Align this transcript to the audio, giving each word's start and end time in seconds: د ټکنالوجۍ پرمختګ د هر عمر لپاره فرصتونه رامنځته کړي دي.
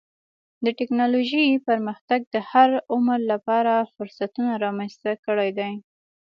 د 0.65 0.67
ټکنالوجۍ 0.79 1.47
پرمختګ 1.67 2.19
د 2.33 2.35
هر 2.51 2.69
عمر 2.91 3.19
لپاره 3.31 3.73
فرصتونه 3.95 4.51
رامنځته 4.65 5.11
کړي 5.25 5.49
دي. 5.59 5.71